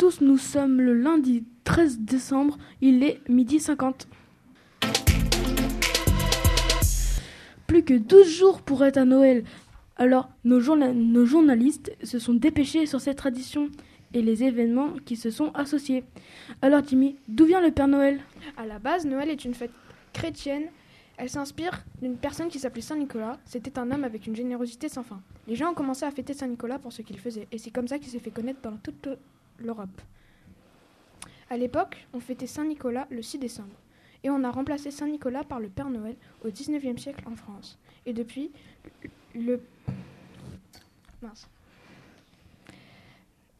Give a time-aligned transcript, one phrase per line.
[0.00, 4.08] tous, nous sommes le lundi 13 décembre, il est midi 50.
[7.66, 9.44] Plus que 12 jours pour être à Noël.
[9.96, 13.68] Alors, nos, nos journalistes se sont dépêchés sur cette tradition
[14.14, 16.02] et les événements qui se sont associés.
[16.62, 18.20] Alors Jimmy, d'où vient le Père Noël?
[18.56, 19.72] À la base, Noël est une fête
[20.14, 20.64] chrétienne.
[21.18, 23.38] Elle s'inspire d'une personne qui s'appelait Saint Nicolas.
[23.44, 25.20] C'était un homme avec une générosité sans fin.
[25.46, 27.86] Les gens ont commencé à fêter Saint Nicolas pour ce qu'il faisait, et c'est comme
[27.86, 29.10] ça qu'il s'est fait connaître dans toute
[29.60, 30.00] l'Europe.
[31.48, 33.74] À l'époque, on fêtait Saint Nicolas le 6 décembre,
[34.22, 37.78] et on a remplacé Saint Nicolas par le Père Noël au 19e siècle en France.
[38.06, 38.50] Et depuis,
[39.34, 39.60] le.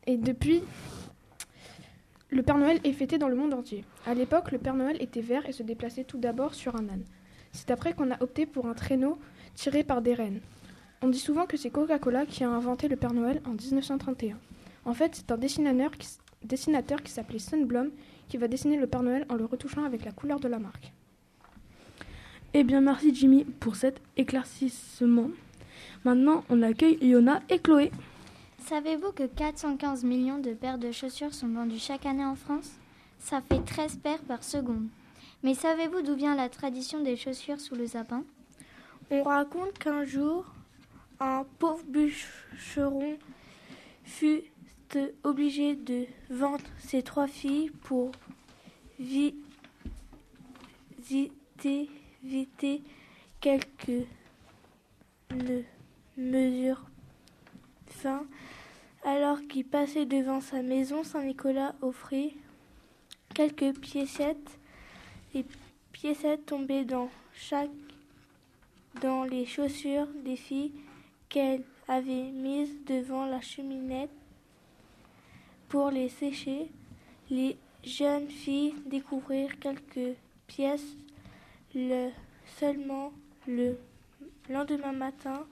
[0.06, 0.62] Et depuis,
[2.30, 3.84] le Père Noël est fêté dans le monde entier.
[4.06, 7.05] À l'époque, le Père Noël était vert et se déplaçait tout d'abord sur un âne.
[7.52, 9.19] C'est après qu'on a opté pour un traîneau
[9.55, 10.41] tiré par des rennes.
[11.03, 14.38] On dit souvent que c'est Coca-Cola qui a inventé le Père Noël en 1931.
[14.84, 16.09] En fait, c'est un dessinateur qui,
[16.42, 17.91] dessinateur qui s'appelait Sunblom
[18.28, 20.92] qui va dessiner le Père Noël en le retouchant avec la couleur de la marque.
[22.55, 25.31] Eh bien, merci Jimmy pour cet éclaircissement.
[26.05, 27.91] Maintenant, on accueille Iona et Chloé.
[28.67, 32.70] Savez-vous que 415 millions de paires de chaussures sont vendues chaque année en France?
[33.19, 34.87] Ça fait 13 paires par seconde.
[35.42, 38.25] Mais savez-vous d'où vient la tradition des chaussures sous le sapin?
[39.11, 40.44] On raconte qu'un jour,
[41.19, 43.17] un pauvre bûcheron
[44.05, 44.42] fut
[45.24, 48.12] obligé de vendre ses trois filles pour
[52.24, 52.82] éviter
[53.41, 54.06] quelques
[56.16, 56.84] mesures
[57.86, 58.24] fin.
[59.05, 62.36] Alors qu'il passait devant sa maison, Saint-Nicolas offrit
[63.34, 64.58] quelques piécettes.
[65.32, 65.44] Les
[65.92, 67.70] piécettes tombaient dans chaque
[69.00, 70.72] dans les chaussures des filles
[71.28, 74.09] qu'elle avait mises devant la cheminée
[75.70, 76.70] pour les sécher.
[77.31, 80.16] Les jeunes filles découvrirent quelques
[80.47, 80.97] pièces
[81.75, 82.10] le,
[82.58, 83.12] seulement
[83.47, 83.76] le
[84.50, 85.47] lendemain matin.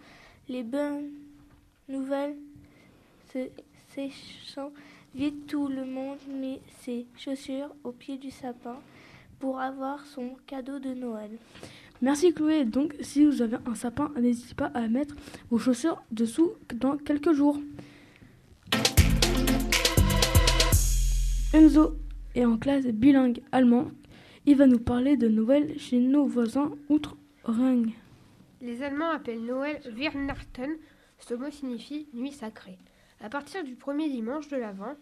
[0.48, 1.10] Les bonnes
[1.88, 2.36] nouvelles
[3.32, 3.48] se
[3.94, 4.72] séchant
[5.14, 8.76] vite tout le monde mit ses chaussures au pied du sapin
[9.38, 11.30] pour avoir son cadeau de Noël.
[12.02, 12.64] Merci Chloé.
[12.64, 15.14] Donc si vous avez un sapin, n'hésitez pas à mettre
[15.50, 17.58] vos chaussures dessous dans quelques jours.
[21.58, 21.96] Enzo
[22.36, 23.90] est en classe bilingue allemand.
[24.46, 27.86] Il va nous parler de Noël chez nos voisins outre-Rhin.
[28.60, 30.76] Les Allemands appellent Noël Weihnachten.
[31.18, 32.78] Ce mot signifie nuit sacrée.
[33.20, 34.94] À partir du premier dimanche de l'Avent,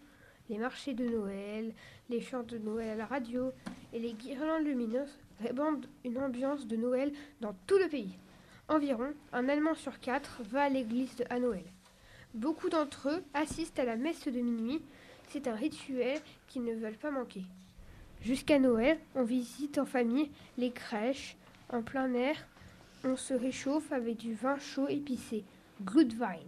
[0.49, 1.75] les marchés de Noël,
[2.09, 3.51] les chants de Noël à la radio
[3.93, 8.17] et les guirlandes lumineuses répandent une ambiance de Noël dans tout le pays.
[8.67, 11.65] Environ un Allemand sur quatre va à l'église à Noël.
[12.33, 14.81] Beaucoup d'entre eux assistent à la messe de minuit.
[15.27, 17.43] C'est un rituel qu'ils ne veulent pas manquer.
[18.21, 21.35] Jusqu'à Noël, on visite en famille les crèches,
[21.69, 22.47] en plein air,
[23.03, 25.43] on se réchauffe avec du vin chaud épicé,
[25.83, 26.39] Glühwein.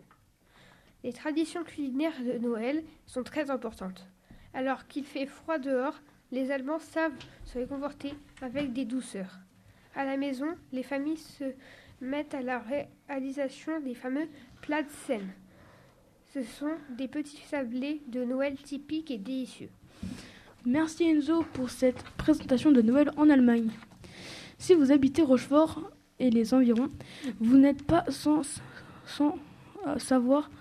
[1.04, 4.08] Les traditions culinaires de Noël sont très importantes.
[4.54, 6.00] Alors qu'il fait froid dehors,
[6.32, 7.14] les Allemands savent
[7.46, 9.40] se réconforter avec des douceurs.
[9.96, 11.54] À la maison, les familles se
[12.02, 14.28] mettent à la réalisation des fameux
[14.62, 15.32] plats de Seine.
[16.32, 19.70] Ce sont des petits sablés de Noël typiques et délicieux.
[20.64, 23.72] Merci Enzo pour cette présentation de Noël en Allemagne.
[24.60, 26.90] Si vous habitez Rochefort et les environs,
[27.40, 28.42] vous n'êtes pas sans,
[29.22, 30.52] euh, savoir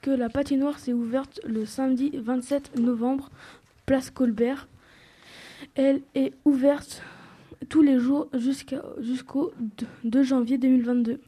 [0.00, 3.28] que la patinoire s'est ouverte le samedi 27 novembre,
[3.84, 4.66] place Colbert.
[5.74, 7.02] Elle est ouverte
[7.68, 9.52] tous les jours jusqu'au
[10.04, 11.20] 2 janvier 2022.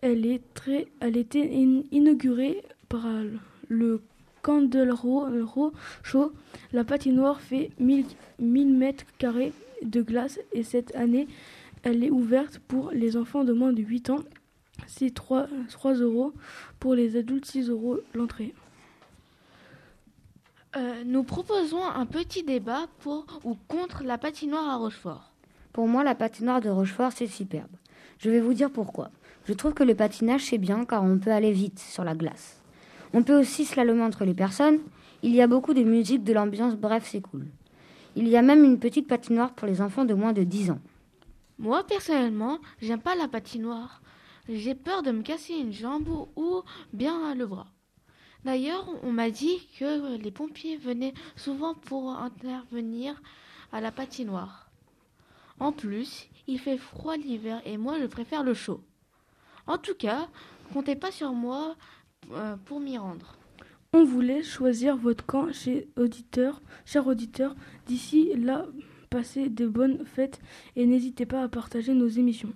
[0.00, 1.50] Elle, est très, elle était
[1.90, 3.06] inaugurée par
[3.68, 4.02] le
[4.42, 5.26] Candelro
[6.02, 6.32] Show.
[6.72, 8.06] La patinoire fait 1000,
[8.38, 9.52] 1000 mètres carrés
[9.82, 11.26] de glace et cette année,
[11.82, 14.20] elle est ouverte pour les enfants de moins de 8 ans
[14.86, 16.32] c'est 3, 3 euros.
[16.80, 18.54] Pour les adultes, 6 euros l'entrée.
[20.76, 25.32] Euh, nous proposons un petit débat pour ou contre la patinoire à Rochefort.
[25.72, 27.70] Pour moi, la patinoire de Rochefort, c'est superbe.
[28.18, 29.10] Je vais vous dire pourquoi.
[29.46, 32.60] Je trouve que le patinage, c'est bien car on peut aller vite sur la glace.
[33.16, 34.78] On peut aussi slalomer entre les personnes.
[35.22, 37.46] Il y a beaucoup de musique, de l'ambiance, bref, c'est cool.
[38.14, 40.80] Il y a même une petite patinoire pour les enfants de moins de 10 ans.
[41.58, 44.02] Moi, personnellement, j'aime pas la patinoire.
[44.50, 46.60] J'ai peur de me casser une jambe ou
[46.92, 47.68] bien le bras.
[48.44, 53.22] D'ailleurs, on m'a dit que les pompiers venaient souvent pour intervenir
[53.72, 54.68] à la patinoire.
[55.58, 58.82] En plus, il fait froid l'hiver et moi je préfère le chaud.
[59.66, 60.28] En tout cas,
[60.74, 61.76] comptez pas sur moi
[62.32, 63.36] euh, pour m'y rendre.
[63.92, 67.54] On voulait choisir votre camp chez auditeur, chers auditeurs.
[67.86, 68.66] D'ici là,
[69.10, 70.40] passez de bonnes fêtes
[70.74, 72.52] et n'hésitez pas à partager nos émissions.